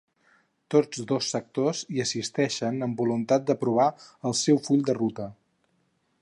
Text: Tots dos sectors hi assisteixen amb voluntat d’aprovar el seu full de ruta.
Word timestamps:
Tots 0.75 1.01
dos 1.11 1.27
sectors 1.35 1.81
hi 1.95 2.01
assisteixen 2.05 2.87
amb 2.87 3.03
voluntat 3.05 3.45
d’aprovar 3.51 3.87
el 4.31 4.37
seu 4.41 4.63
full 4.71 4.83
de 4.89 4.97
ruta. 5.03 5.29